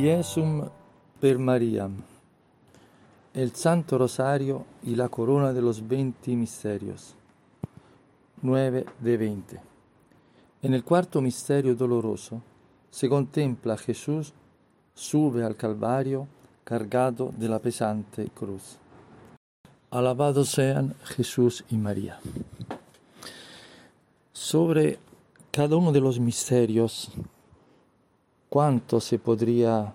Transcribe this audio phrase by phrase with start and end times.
[0.00, 0.66] Jesum
[1.20, 1.86] per María.
[3.34, 7.14] El Santo Rosario y la corona de los 20 misterios.
[8.40, 9.60] 9 de 20.
[10.62, 12.40] En el cuarto misterio doloroso
[12.90, 14.32] se contempla a Jesús
[14.94, 16.26] sube al Calvario
[16.64, 18.78] cargado de la pesante cruz.
[19.90, 22.18] Alabados sean Jesús y María.
[24.32, 24.98] Sobre
[25.50, 27.10] cada uno de los misterios,
[28.50, 29.94] cuánto se podría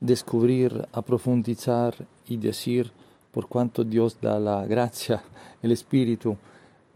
[0.00, 1.94] descubrir, aprofundizar
[2.26, 2.92] y decir
[3.32, 5.22] por cuanto Dios da la gracia,
[5.62, 6.36] el espíritu,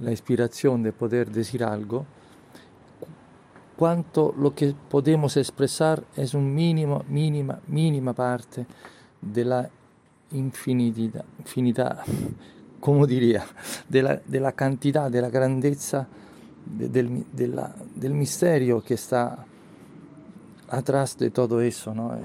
[0.01, 2.05] la inspiración de poder decir algo,
[3.77, 8.67] cuánto lo que podemos expresar es un mínimo, mínima, mínima parte
[9.21, 9.71] de la
[10.33, 12.01] infinidad, infinidad
[12.81, 13.45] como diría,
[13.89, 16.07] de la, de la cantidad, de la grandeza
[16.65, 19.45] de, del, de la, del, misterio que está
[20.69, 21.95] atrás de todo eso.
[21.95, 22.17] ¿no?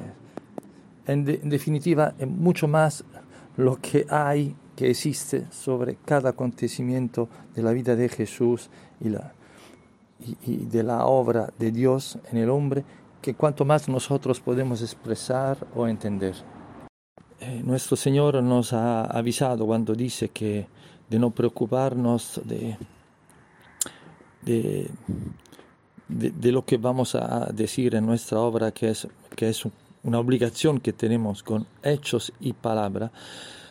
[1.07, 3.03] En, de, en, definitiva, es mucho más
[3.57, 9.33] lo que hay, que existe sobre cada acontecimiento de la vida de Jesús y, la,
[10.19, 12.83] y, y de la obra de Dios en el hombre,
[13.21, 16.35] que cuanto más nosotros podemos expresar o entender.
[17.45, 20.65] Eh, nuestro Señor nos ha avisado cuando dice que
[21.09, 22.77] de no preocuparnos de,
[24.41, 24.89] de,
[26.13, 29.63] de, de, lo que vamos a decir en nuestra obra, que es, que es
[30.03, 33.11] una obligación que tenemos con hechos y palabra,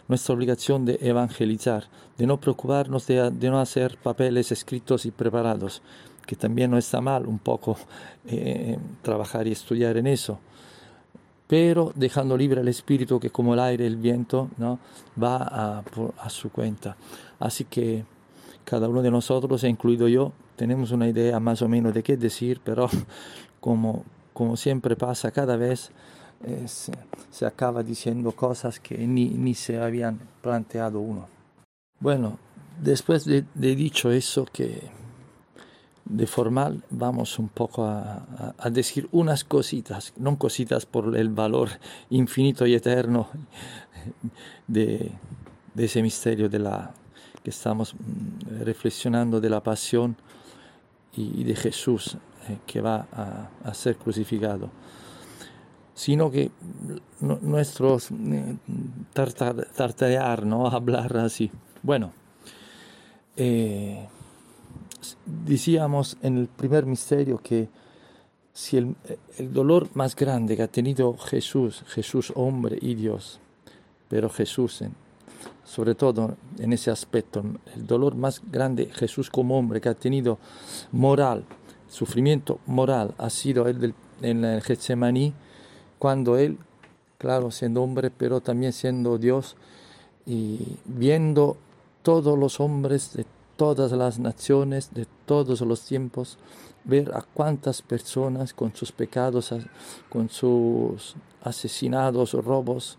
[0.08, 1.84] nuestra obligación de evangelizar,
[2.18, 5.82] de no preocuparnos de, de no hacer papeles escritos y preparados,
[6.26, 7.76] que también no está mal un poco
[8.26, 10.38] eh, trabajar y estudiar en eso
[11.52, 14.78] pero dejando libre al espíritu que como el aire, el viento, ¿no?
[15.22, 15.82] va a,
[16.19, 16.97] a, su cuenta.
[17.38, 18.06] Así que
[18.64, 20.32] cada uno de nosotros, incluido yo,
[20.62, 22.89] tenemos una idea más o menos de qué decir, pero
[23.61, 25.91] como, como siempre pasa cada vez,
[26.45, 26.93] eh, se,
[27.33, 31.27] se, acaba diciendo cosas que ni, ni, se habían planteado uno.
[31.99, 32.39] Bueno,
[32.81, 34.89] después de, de dicho eso que
[36.05, 41.29] de formal vamos un poco a, a, a, decir unas cositas, no cositas por el
[41.31, 41.71] valor
[42.11, 43.27] infinito y eterno
[44.69, 45.11] de,
[45.75, 46.94] de ese misterio de la,
[47.43, 50.15] que estamos mm, reflexionando de la pasión
[51.15, 52.17] y, de Jesús
[52.49, 53.06] eh, que va
[53.65, 54.71] a, ser crucificado,
[55.95, 56.50] sino que
[57.21, 58.56] no, nuestros eh,
[59.12, 60.67] tartar, tartarear, ¿no?
[60.69, 61.50] hablar así.
[61.83, 62.12] Bueno,
[63.37, 64.06] eh,
[65.27, 67.69] decíamos en el primer misterio que
[68.53, 68.94] si el,
[69.39, 73.41] el, dolor más grande que ha tenido Jesús, Jesús hombre y Dios,
[74.09, 74.94] pero Jesús en,
[75.64, 77.42] sobre todo en ese aspecto,
[77.75, 80.38] el dolor más grande Jesús como hombre que ha tenido
[80.91, 81.44] moral,
[81.88, 85.34] sufrimiento moral, ha sido el del, en el Getsemaní,
[85.98, 86.58] cuando él,
[87.19, 89.56] claro, siendo hombre, pero también siendo Dios,
[90.26, 91.56] y viendo
[92.02, 93.26] todos los hombres de
[93.56, 96.38] todas las naciones, de todos los tiempos,
[96.84, 99.54] ver a cuántas personas con sus pecados,
[100.08, 102.98] con sus asesinados, robos,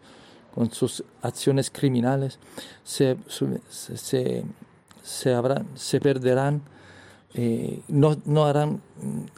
[0.54, 2.40] con sus acciones criminales,
[2.84, 3.18] se,
[6.02, 6.62] perderán,
[7.34, 8.82] eh, no, harán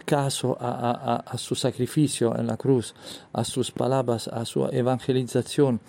[0.06, 2.94] caso a, a, a, su sacrificio en la cruz,
[3.32, 5.80] a sus palabras, a su evangelización,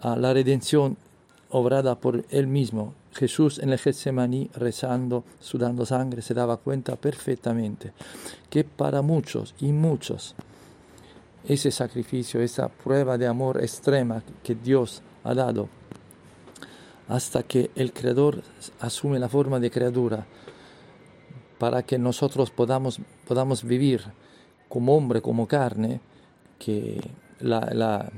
[0.00, 0.96] a la redención
[1.50, 2.94] obrada por él mismo.
[3.12, 7.92] Jesús en el Getsemaní rezando, sudando sangre, se daba cuenta perfectamente
[8.48, 10.36] que para muchos y muchos
[11.44, 15.68] ese sacrificio, esa prueba de amor extrema que Dios ha dado
[17.08, 18.42] hasta que el Creador
[18.78, 20.26] asume la forma de criatura
[21.58, 24.02] para que nosotros podamos, podamos vivir
[24.68, 26.00] como hombre, como carne,
[26.58, 27.00] que
[27.40, 28.10] la, la,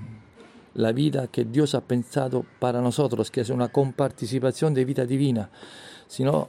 [0.74, 5.48] la vida que Dios ha pensado para nosotros, que es una comparticipación de vida divina.
[6.06, 6.48] Si no,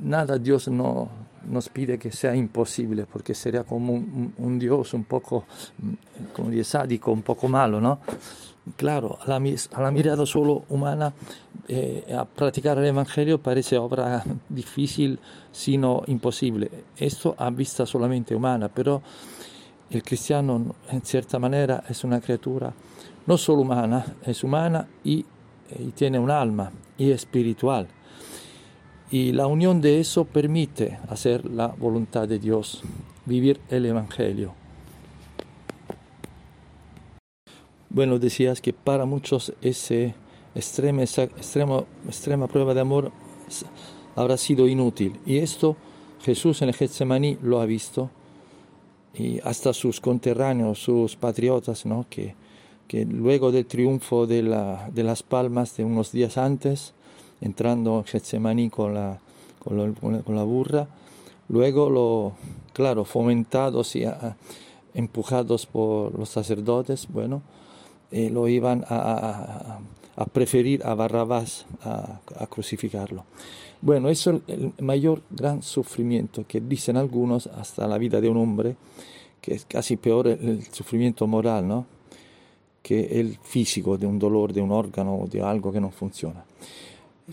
[0.00, 1.10] nada Dios no,
[1.48, 5.44] nos pide que sea imposible, porque sería como un, Dios un poco,
[6.32, 8.00] como dice, sádico, un poco malo, ¿no?
[8.76, 11.12] Claro, a la, a la mirada solo humana,
[11.68, 15.18] eh, a practicar el Evangelio parece obra difícil,
[15.52, 16.70] sino imposible.
[16.96, 19.02] Esto a vista solamente humana, pero
[19.90, 22.72] el cristiano en cierta manera es una criatura
[23.26, 25.24] no solo humana, es humana y,
[25.78, 27.88] y tiene un alma y espiritual.
[29.10, 32.82] Y la unión de eso permite hacer la voluntad de Dios,
[33.24, 34.54] vivir el Evangelio.
[37.88, 40.14] Bueno, decías que para muchos esa
[40.54, 43.12] extrema, extrema, extrema prueba de amor
[44.16, 45.18] habrá sido inútil.
[45.24, 45.76] Y esto
[46.22, 48.10] Jesús en el Getsemaní lo ha visto
[49.14, 52.06] y hasta sus conterráneos, sus patriotas, ¿no?
[52.10, 52.34] que,
[52.88, 56.94] que luego del triunfo de, la, de, las Palmas de unos días antes,
[57.40, 59.18] entrando en Getsemaní con la,
[59.62, 60.86] con, con la burra,
[61.48, 62.32] luego lo,
[62.72, 64.04] claro, fomentados y
[64.94, 67.42] empujados por los sacerdotes, bueno,
[68.10, 69.80] eh, lo iban a,
[70.16, 73.24] a, preferir a Barrabás a, crucificarlo.
[73.82, 78.38] Bueno, eso es el mayor gran sufrimiento que dicen algunos hasta la vida de un
[78.38, 78.76] hombre,
[79.40, 81.86] que es casi peor el, sufrimiento moral, ¿no?
[82.82, 86.44] que el físico, de un dolor, de un órgano, de algo que no funciona.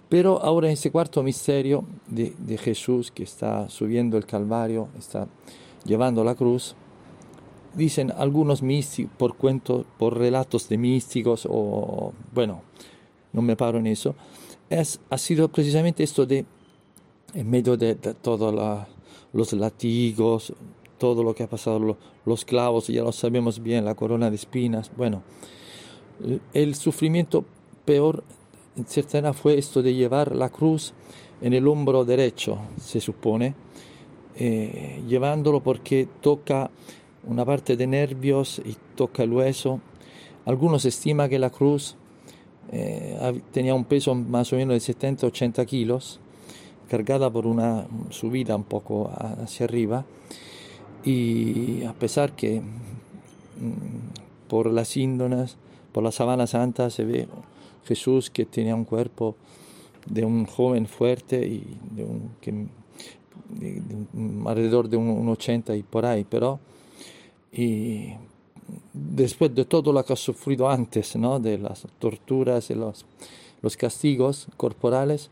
[0.09, 5.27] Pero ahora en ese cuarto misterio de, de Jesús que está subiendo el Calvario, está
[5.85, 6.75] llevando la cruz,
[7.75, 12.61] dicen algunos místicos, por cuentos, por relatos de místicos, o bueno,
[13.31, 14.15] no me paro en eso,
[14.69, 16.45] es, ha sido precisamente esto de,
[17.33, 18.87] en medio de, todos
[19.33, 20.53] los latigos,
[20.97, 24.91] todo lo que ha pasado, los clavos, ya lo sabemos bien, la corona de espinas,
[24.95, 25.23] bueno,
[26.53, 27.43] el sufrimiento
[27.85, 28.23] peor
[28.75, 30.93] en manera fue esto de llevar la cruz
[31.41, 33.53] en el hombro derecho, se supone,
[34.35, 36.71] eh, llevándolo porque toca
[37.25, 39.79] una parte de nervios y toca el hueso.
[40.45, 41.95] Algunos estiman que la cruz
[42.71, 46.19] eh, tenía un peso más o menos de 70-80 kilos,
[46.89, 49.11] cargada por una subida un poco
[49.41, 50.05] hacia arriba,
[51.03, 55.57] y a pesar que mm, por las índonas,
[55.91, 57.27] por la sabana santa se ve
[57.85, 59.35] Jesús que tenía un cuerpo
[60.05, 62.67] de un joven fuerte y de un, que,
[64.45, 66.59] alrededor de un, 80 y por ahí, pero
[67.51, 68.13] y
[68.93, 71.39] después de todo lo que ha sufrido antes, ¿no?
[71.39, 73.05] de las torturas y los,
[73.61, 75.29] los castigos corporales,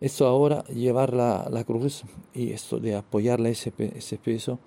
[0.00, 2.02] esto ahora llevar la, la, cruz
[2.34, 4.58] y esto de apoyarle ese, ese peso,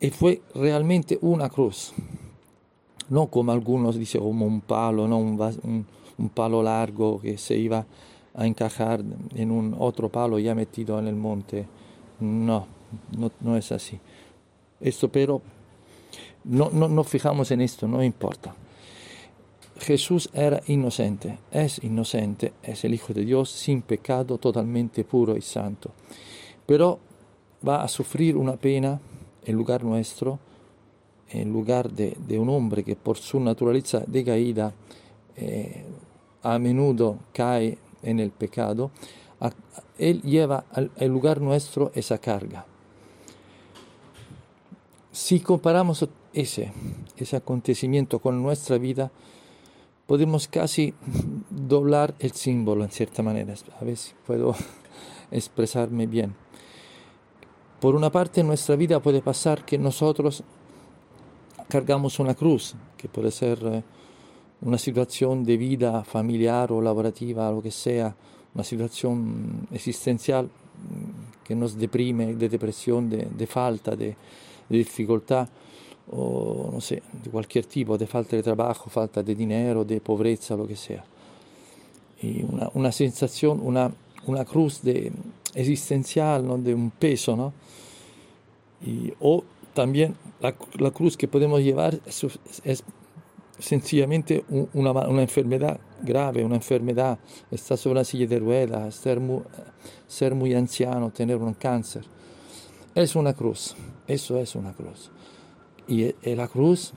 [0.00, 1.92] y fue realmente una cruz,
[3.10, 5.18] no como algunos dicen como un palo, ¿no?
[5.18, 5.86] un, un,
[6.18, 7.84] un palo largo que se iba
[8.34, 9.02] a encajar
[9.34, 11.66] en un otro palo ya metido en el monte.
[12.20, 12.66] No,
[13.16, 13.98] no, no es así.
[14.80, 15.42] Esto pero
[16.44, 18.54] no, no, no fijamos en esto, no importa.
[19.78, 25.42] Jesús era inocente, es inocente, es el Hijo de Dios sin pecado, totalmente puro y
[25.42, 25.90] santo.
[26.66, 26.98] Pero
[27.66, 29.00] va a sufrir una pena
[29.44, 30.38] en lugar nuestro,
[31.30, 34.74] en lugar de, de un hombre que por su naturaleza decaída
[35.36, 35.84] eh,
[36.42, 38.90] a menudo cae en el pecado,
[39.98, 42.66] Él lleva al, lugar nuestro esa carga.
[45.12, 46.72] Si comparamos ese,
[47.16, 49.10] ese acontecimiento con nuestra vida,
[50.06, 50.94] podemos casi
[51.50, 53.54] doblar el símbolo en cierta manera.
[53.80, 54.54] A ver si puedo
[55.30, 56.34] expresarme bien.
[57.80, 60.44] Por una parte, nuestra vida puede pasar que nosotros
[61.70, 63.82] cargamos una cruz, que puede ser
[64.60, 68.14] una situación de vida familiar o laborativa, lo que sea,
[68.54, 74.14] una situación existencial mm, que nos deprime, de depresión, de, de falta, de,
[74.68, 75.48] de dificultad
[76.12, 80.56] o no sé, de cualquier tipo, de falta de trabajo, falta de dinero, de pobreza,
[80.56, 81.04] lo que sea.
[82.20, 83.90] Y una, una sensación, una,
[84.26, 85.12] una cruz de,
[85.54, 86.58] existencial, ¿no?
[86.58, 87.52] de un peso, ¿no?
[88.84, 89.44] Y, o
[89.80, 92.84] también la, cruz que podemos llevar es,
[93.58, 94.44] sencillamente
[94.74, 97.18] una, enfermedad grave, una enfermedad,
[97.50, 102.04] estar sobre una silla de ruedas, ser muy, anciano, tener un cáncer.
[102.94, 103.74] Es una cruz,
[104.06, 105.10] eso es una cruz.
[105.88, 106.92] Y, la cruz,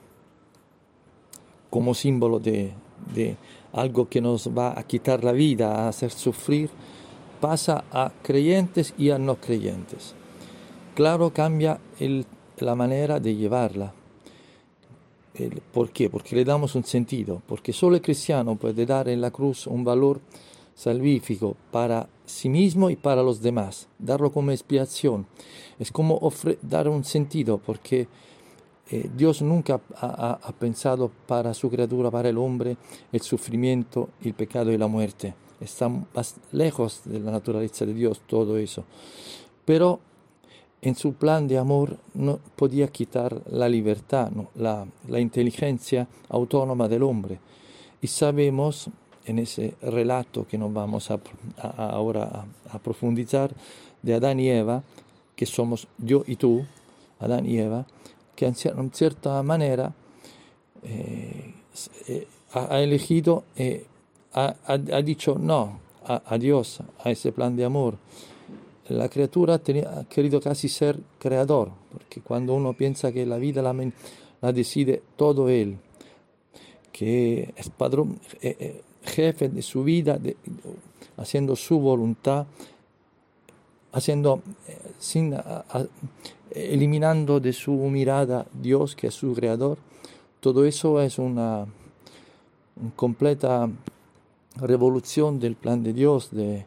[1.69, 2.73] como símbolo de,
[3.15, 3.37] de,
[3.71, 6.69] algo que nos va a quitar la vida, a hacer sufrir,
[7.39, 10.15] pasa a creyentes y a no creyentes.
[10.95, 12.25] Claro, cambia el,
[12.57, 13.93] la manera de llevarla.
[15.71, 16.09] ¿Por qué?
[16.09, 19.83] Porque le damos un sentido, porque solo el cristiano puede dar en la cruz un
[19.83, 20.21] valor
[20.75, 25.25] salvífico para sí mismo y para los demás, darlo como expiación.
[25.79, 26.31] Es como
[26.61, 28.07] dar un sentido, porque
[28.89, 32.77] eh, Dios nunca ha, pensado para su criatura, para el hombre,
[33.11, 35.33] el sufrimiento, el pecado y la muerte.
[35.59, 35.89] Está
[36.51, 38.83] lejos de la naturaleza de Dios todo eso.
[39.65, 39.99] Pero
[40.83, 44.49] en su plan de amor no podía quitar la libertad, ¿no?
[44.55, 47.39] la, la inteligencia autónoma del hombre.
[48.01, 48.89] Y sabemos
[49.25, 51.21] en ese relato que nos vamos a,
[51.57, 53.51] a, ahora a, a, profundizar
[54.01, 54.83] de Adán y Eva,
[55.37, 56.65] que somos yo y tú,
[57.19, 57.85] Adán y Eva,
[58.35, 59.93] que en cierta manera
[60.83, 61.53] eh,
[62.09, 63.85] eh, ha, elegido, eh,
[64.33, 67.97] ha, ha, dicho no a, Dios, a ese plan de amor.
[68.89, 74.51] La criatura ha querido casi ser creador, porque cuando uno piensa que la vida la,
[74.51, 75.77] decide todo Él,
[76.91, 80.19] que es padrón, eh, eh, jefe de su vida,
[81.15, 82.45] haciendo su voluntad,
[83.93, 85.33] haciendo, eh, sin,
[86.51, 89.77] eliminando de su mirada Dios, que es su creador,
[90.41, 91.65] todo eso es una,
[92.75, 93.69] una completa
[94.57, 96.65] revolución del plan de Dios, de,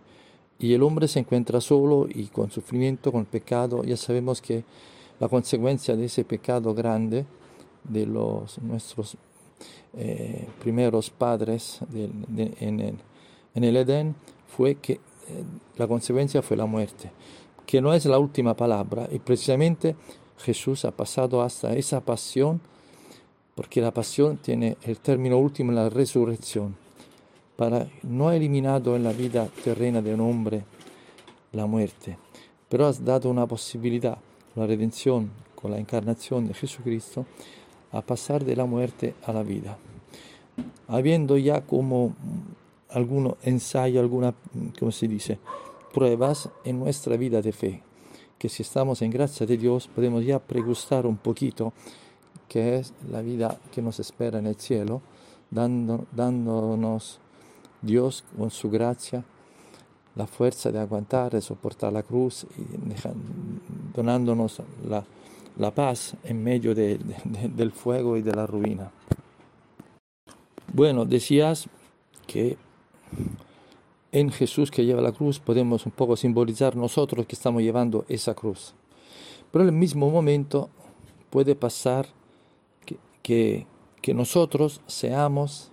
[0.58, 3.84] y el hombre se encuentra solo y con sufrimiento, con pecado.
[3.84, 4.64] Ya sabemos que
[5.20, 7.26] la consecuencia de ese pecado grande
[7.84, 9.16] de los nuestros
[9.96, 12.98] eh, primeros padres en, el,
[13.54, 14.14] en, el, Edén
[14.48, 14.98] fue que eh,
[15.76, 17.10] la consecuencia fue la muerte,
[17.64, 19.96] que no es la última palabra y precisamente
[20.38, 22.60] Jesús ha pasado hasta esa pasión
[23.54, 26.76] porque la pasión tiene el término último en la resurrección
[27.56, 30.64] para no ha eliminado en la vida terrena de un hombre
[31.52, 32.18] la muerte,
[32.68, 34.18] pero has dado una posibilidad,
[34.54, 37.26] la redención con la encarnación de Jesucristo,
[37.92, 39.78] a pasar de la muerte a la vida.
[40.88, 42.14] Habiendo ya como
[42.90, 44.34] algún ensayo, alguna,
[44.78, 45.38] ¿cómo se dice?,
[45.94, 47.82] pruebas en nuestra vida de fe,
[48.38, 51.72] que si estamos en gracia de Dios podemos ya pregustar un poquito
[52.48, 55.00] que es la vida que nos espera en el cielo,
[55.50, 57.18] dando, dándonos
[57.86, 59.24] Dios con su gracia
[60.16, 66.98] la fuerza de aguantar, de soportar la cruz y donándonos la, paz en medio de,
[66.98, 68.90] de, del fuego y de la ruina.
[70.72, 71.68] Bueno, decías
[72.26, 72.56] que
[74.10, 78.34] en Jesús que lleva la cruz podemos un poco simbolizar nosotros que estamos llevando esa
[78.34, 78.74] cruz.
[79.52, 80.70] Pero en el mismo momento
[81.28, 82.06] puede pasar
[83.22, 83.66] que,
[84.00, 85.70] que nosotros seamos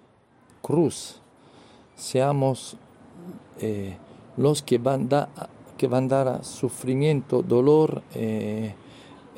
[0.62, 1.23] cruz
[2.04, 2.76] seamos
[3.62, 3.96] eh,
[4.36, 5.30] los que van, da,
[5.78, 8.76] que van a dar sufrimiento, dolor, eh,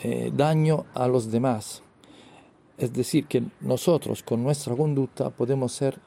[0.01, 1.83] eh, daño a los demás.
[2.77, 5.99] Es decir, que nosotros con nuestra conducta podemos ser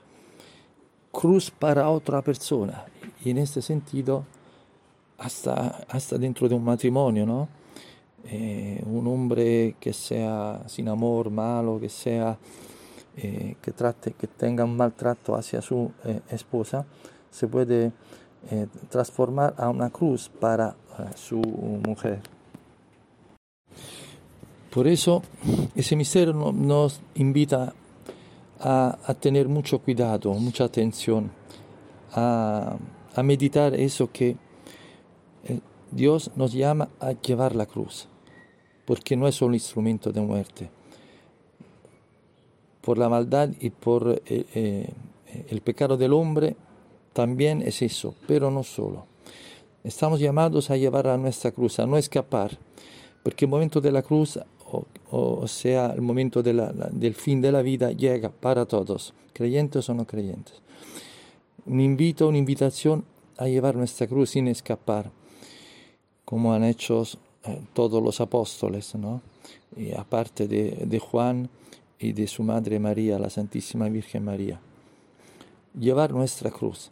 [1.12, 2.85] cruz para otra persona.
[3.25, 4.25] Y en este sentido,
[5.17, 7.49] hasta, hasta dentro de un matrimonio, ¿no?
[8.85, 12.37] Un hombre que sea sin amor, malo, que sea
[13.20, 16.87] eh, que, trate, que tenga un maltrato hacia su eh, esposa,
[17.30, 17.90] se puede
[18.50, 20.76] eh, transformar a una cruz para
[21.14, 21.40] su
[21.87, 22.20] mujer.
[24.70, 25.22] Por eso
[25.75, 27.72] ese misterio nos invita
[28.60, 31.30] a, a tener mucho cuidado, mucha atención,
[32.12, 32.76] a,
[33.14, 34.37] a meditar eso que
[35.90, 38.08] Dios nos llama a llevar la cruz,
[38.87, 40.70] porque no es solo un instrumento de muerte,
[42.88, 44.90] por la maldad y por eh, eh,
[45.50, 46.57] el pecado del hombre,
[47.12, 49.04] también es eso, pero no solo.
[49.85, 52.57] Estamos llamados a llevar a nuestra cruz, a no escapar,
[53.23, 54.40] porque el momento de la cruz,
[55.11, 60.07] o, sea, el momento del fin de la vida, llega para todos, creyentes o no
[60.07, 60.54] creyentes.
[61.66, 63.04] Un invito, una invitación
[63.37, 65.11] a llevar nuestra cruz sin escapar,
[66.25, 67.02] como han hecho
[67.45, 69.21] eh, todos los apóstoles, ¿no?
[69.95, 71.50] Aparte de Juan,
[71.99, 74.61] y de su Madre María, la Santísima Virgen María.
[75.78, 76.90] Llevar nuestra cruz,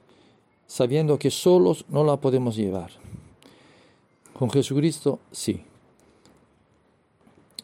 [0.67, 2.91] sabiendo que solos no la podemos llevar.
[4.33, 5.63] Con Jesucristo sí.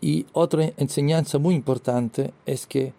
[0.01, 2.93] Y otra enseñanza muy importante es que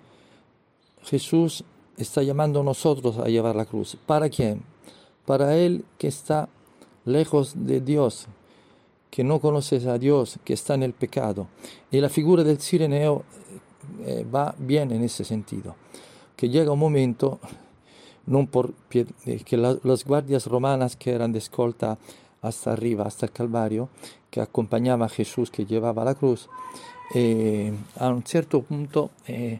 [1.03, 1.63] Jesús
[1.97, 3.97] está llamando a nosotros a llevar la cruz.
[4.05, 4.61] ¿Para quién?
[5.25, 6.49] Para Él que está
[7.05, 8.27] lejos de Dios,
[9.11, 11.47] que no conoce a Dios, que está en el pecado.
[11.91, 13.23] Y la figura del Sireneo
[14.05, 15.75] eh, va bien en ese sentido,
[16.35, 17.39] que llega un momento,
[18.51, 19.05] por, eh,
[19.45, 21.97] que la, las guardias romanas que eran de escolta
[22.41, 23.89] hasta arriba, hasta el Calvario,
[24.29, 26.49] que acompañaba a Jesús que llevaba la cruz,
[27.13, 29.59] eh, a un cierto punto eh,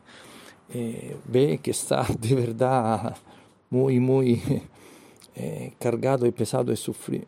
[1.25, 3.15] ve que está de verdad
[3.70, 4.42] muy, muy
[5.80, 7.25] cargado y pesado y sufrido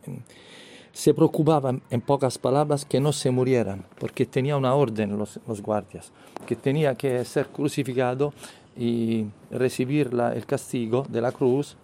[0.95, 5.61] se preocupaban, en pocas palabras, que no se murieran, porque tenía una orden los, los
[5.61, 6.09] guardias,
[6.47, 8.33] que tenía que ser crucificado
[8.77, 11.75] y recibir la, el castigo de la cruz,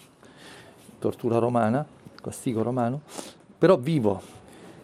[1.02, 1.86] tortura romana,
[2.24, 3.02] castigo romano,
[3.60, 4.22] pero vivo.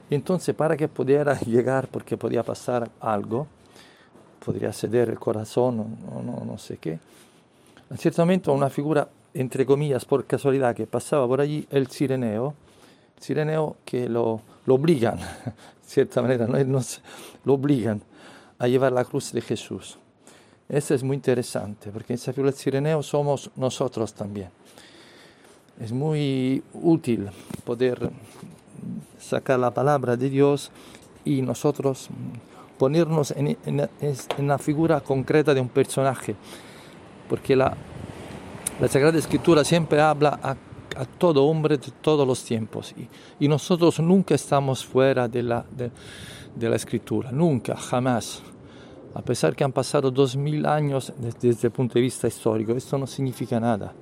[0.10, 3.48] Entonces, para que pudiera llegar, porque podía pasar algo,
[4.46, 7.00] podría ceder el corazón, no, no, no sé qué,
[7.90, 12.56] en cierto momento una figura, entre comillas, por casualidad, que pasaba por allí, el sireneo,
[13.20, 16.64] sireneo que lo, lo obligan, de cierta manera, ¿no?
[16.64, 17.02] Nos,
[17.44, 18.02] lo obligan
[18.60, 19.98] a llevar la cruz de Jesús.
[20.70, 24.50] Eso es muy interesante, porque en esa figura del sireneo somos nosotros también.
[25.80, 27.30] Es muy útil
[27.64, 28.10] poder
[29.20, 30.72] sacar la palabra de Dios
[31.24, 32.10] y nosotros
[32.78, 33.58] ponernos en,
[34.40, 36.36] la figura concreta de un personaje,
[37.30, 37.76] porque la,
[38.80, 40.56] la Sagrada Escritura siempre habla a,
[41.06, 42.94] todo hombre de todos los tiempos
[43.40, 48.42] y, nosotros nunca estamos fuera de la, de, la Escritura, nunca, jamás.
[49.14, 52.98] A pesar que han pasado dos mil años desde el punto de vista histórico, esto
[52.98, 53.94] no significa nada.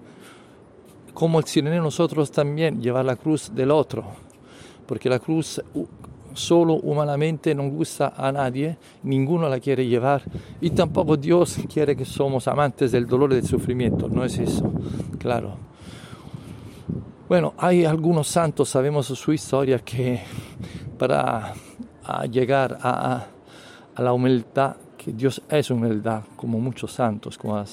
[1.13, 4.03] Como el sirene nosotros también llevar la cruz del otro,
[4.85, 5.61] porque la cruz
[6.33, 10.23] solo humanamente no gusta a nadie, ninguno la quiere llevar
[10.61, 14.71] y tampoco Dios quiere que somos amantes del dolor y del sufrimiento, no es eso,
[15.17, 15.74] claro.
[17.27, 20.21] Bueno, hay algunos santos, sabemos su historia, que
[20.99, 21.55] para
[22.29, 23.25] llegar a,
[23.97, 27.65] la humildad, que Dios es humildad, como muchos santos, como la,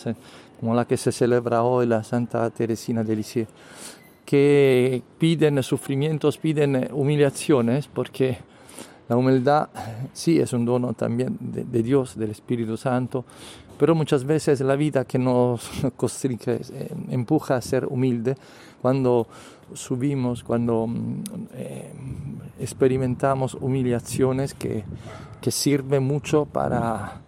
[0.59, 3.49] como la que se celebra hoy, la Santa Teresina de Lisieux,
[4.25, 8.39] que piden sufrimientos, piden humillaciones, porque
[9.07, 9.69] la humildad
[10.15, 13.27] sí es un dono también de, Dios, del Espíritu Santo,
[13.83, 18.37] pero muchas veces la vida que nos constrique, eh, empuja a ser humilde,
[18.81, 19.27] cuando
[19.75, 21.25] subimos, cuando mm,
[21.55, 21.93] eh,
[22.61, 24.85] experimentamos humillaciones que,
[25.41, 27.23] que sirven mucho para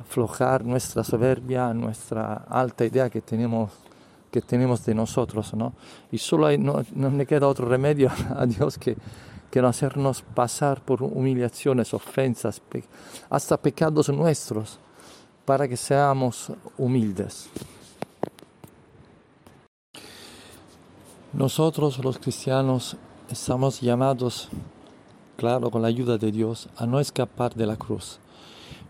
[0.00, 3.70] aflojar nuestra soberbia, nuestra alta idea que tenemos
[4.32, 5.74] que tenemos de nosotros, ¿no?
[6.10, 8.96] Y solo hay, no, no me queda otro remedio a Dios que
[9.50, 12.62] que no hacernos pasar por humillaciones, ofensas,
[13.28, 14.78] hasta pecados nuestros,
[15.44, 17.48] para que seamos humildes.
[21.32, 22.96] Nosotros los cristianos
[23.30, 24.48] estamos llamados,
[25.36, 28.18] claro, con la ayuda de Dios, a no escapar de la cruz,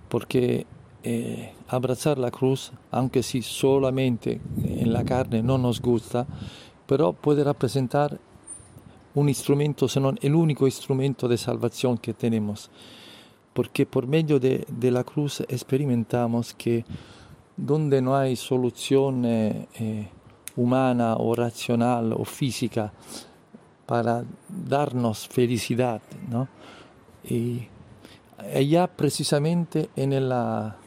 [0.09, 0.66] porque
[1.03, 6.27] eh, abrazar la cruz, aunque si solamente en la carne no nos gusta,
[6.87, 8.18] pero puede representar
[9.14, 12.70] un instrumento, sino el único instrumento de salvación que tenemos.
[13.61, 16.83] Porque por medio de, la cruz experimentamos que
[17.59, 20.09] donde no hay solución eh, eh,
[20.57, 22.90] humana o racional o física
[23.85, 26.49] para darnos felicidad, ¿no?
[27.23, 27.66] Y
[28.55, 30.79] allá precisamente en la,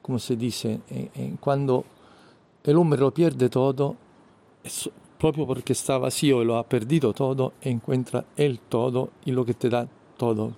[0.00, 0.78] ¿cómo se dice?
[1.40, 1.84] cuando
[2.62, 3.96] el hombre lo pierde todo,
[5.18, 9.54] proprio porque está vacío y lo ha perdido todo, encuentra el todo y lo que
[9.54, 10.52] te da todo,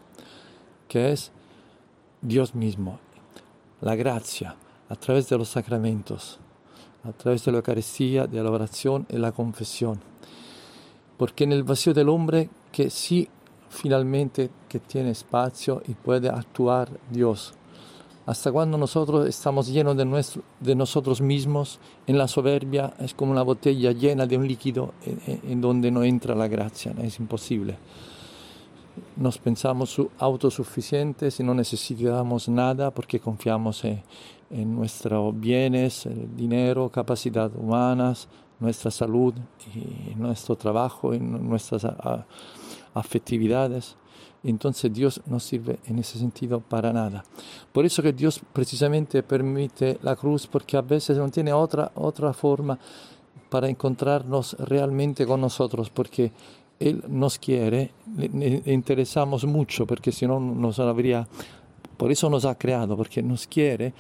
[0.93, 1.33] que es
[2.21, 2.99] Dios mismo,
[3.81, 4.57] la gracia,
[4.91, 6.39] a través de los sacramentos,
[7.03, 10.01] a través de la Eucaristía, de la oración y la confesión.
[11.17, 13.27] Porque en el vacío del hombre que sí
[13.71, 17.55] finalmente que tiene espacio y puede actuar Dios
[18.27, 23.33] hasta cuando nosotros estamos llenos de, nuestro, de nosotros mismos, en la soberbia es como
[23.33, 24.95] una botella llena de un líquido
[25.27, 27.79] en, donde no entra la gracia, es imposible.
[29.17, 34.03] Nos pensamos autosuficientes y no necesitamos nada porque confiamos en,
[34.51, 38.29] nuestros bienes, el dinero, capacidades humanas,
[38.61, 39.35] nuestra salud
[39.75, 41.87] y nuestro trabajo, en nuestras
[42.93, 43.97] afectividades
[44.51, 47.25] entonces Dios no sirve en ese sentido para nada.
[47.73, 52.33] Por eso que Dios precisamente permite la cruz, porque a veces no tiene otra, otra
[52.33, 52.79] forma
[53.49, 56.33] para encontrarnos realmente con nosotros, porque
[56.89, 61.27] Él nos quiere, le, interesamos mucho, porque si no nos habría...
[61.97, 63.93] Por eso nos ha creado, porque nos quiere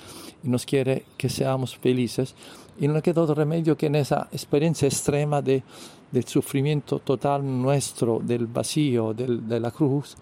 [0.43, 2.35] y nos quiere que seamos felices.
[2.81, 5.63] Y no queda otro remedio que en esa experiencia extrema de,
[6.11, 10.17] del sufrimiento total nuestro, del vacío, de la cruz,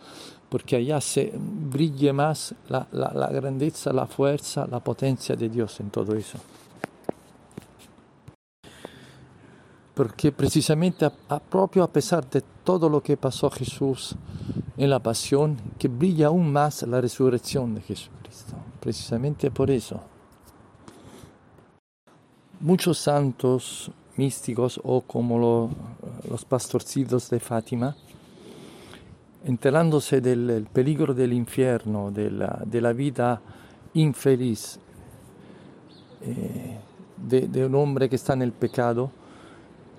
[0.51, 5.91] porque allá se brille más la, la, grandeza, la fuerza, la potencia de Dios en
[5.91, 6.39] todo eso.
[9.95, 14.15] Porque precisamente a, proprio a pesar de todo lo que pasó Jesús
[14.77, 18.55] en la pasión, que brilla aún más la resurrección de Jesucristo.
[18.81, 20.01] Precisamente por eso.
[22.61, 25.71] Muchos santos místicos o como
[26.29, 27.97] los pastorcitos de Fátima,
[29.45, 33.41] enterándose del peligro del infierno, de la, vida
[33.95, 34.79] infeliz
[36.23, 36.79] eh,
[37.17, 39.11] de, un hombre que está en el pecado,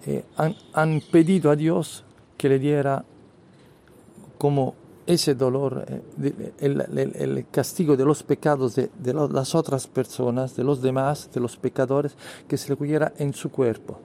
[0.06, 2.04] eh, han, pedido a Dios
[2.38, 3.06] que le diera
[4.38, 4.74] como
[5.06, 11.30] ese dolor, eh, el, castigo de los pecados de, las otras personas, de los demás,
[11.34, 12.16] de los pecadores,
[12.48, 14.00] que se le pudiera en su cuerpo.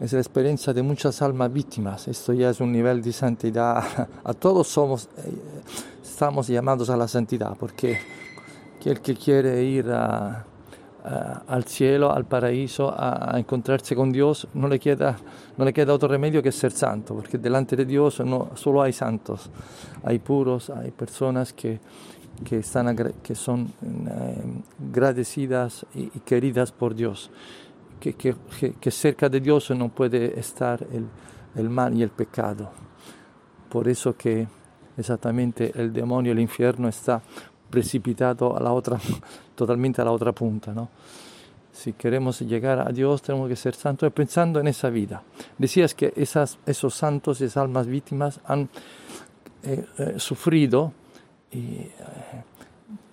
[0.00, 2.08] Es la experiencia de muchas almas víctimas.
[2.08, 4.08] Esto ya es un nivel de santidad.
[4.24, 5.32] A todos somos, eh,
[6.02, 7.98] estamos llamados a la santidad, porque
[8.84, 10.46] el que quiere ir a,
[11.02, 15.16] al cielo, al paraíso, a, encontrarse con Dios, no le, queda,
[15.56, 18.22] no le queda otro remedio que ser santo, porque delante de Dios
[18.54, 19.50] solo hay santos,
[20.04, 21.80] hay puros, hay personas que,
[22.44, 27.30] que, están, que son eh, agradecidas y, queridas por Dios,
[27.98, 28.34] que, que,
[28.80, 31.06] que, cerca de Dios no puede estar el,
[31.54, 32.70] el mal y el pecado.
[33.68, 34.48] Por eso que
[34.96, 37.22] exactamente el demonio, el infierno está
[37.70, 38.98] precipitado a la otra,
[39.54, 40.88] totalmente a la otra punta, ¿no?
[41.72, 45.22] Si queremos llegar a Dios tenemos que ser santos pensando en esa vida.
[45.56, 48.68] Decías que esas, esos santos, esas almas víctimas han
[49.62, 50.92] eh, eh, sufrido
[51.52, 51.90] y, eh,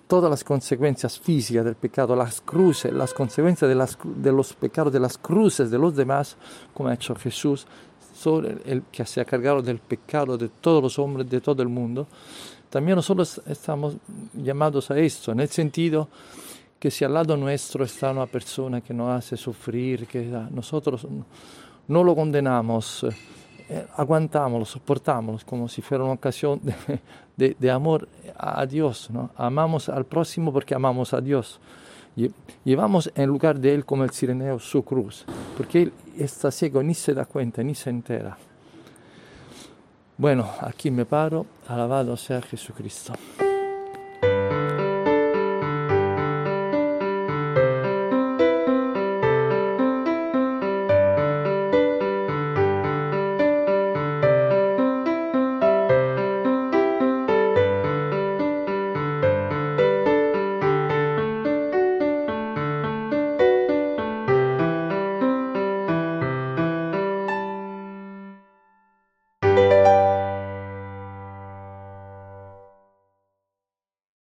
[0.08, 4.92] todas las consecuencias físicas del pecado, las cruces, las consecuencias de, las, de los pecados,
[4.92, 6.36] de las cruces de los demás,
[6.72, 7.66] como ha hecho Jesús,
[8.14, 11.68] sobre el que se ha cargado del pecado de todos los hombres, de todo el
[11.68, 12.08] mundo.
[12.70, 13.96] También nosotros estamos
[14.34, 16.08] llamados a esto, en el sentido
[16.78, 21.06] que si al lado nuestro está una persona que nos hace sufrir, que nosotros
[21.88, 23.04] no lo condenamos,
[23.68, 26.60] eh, aguantamos, lo soportamos como si fuera una ocasión
[27.36, 29.10] de, amor a Dios.
[29.10, 29.30] ¿no?
[29.36, 31.60] Amamos al próximo porque amamos a Dios.
[32.64, 35.24] Llevamos en lugar de él como el sireneo su cruz,
[35.56, 38.36] porque él está ciego, ni se da cuenta, ni se entera.
[40.18, 43.12] Bueno, aquí me paro, alabado sea Jesucristo.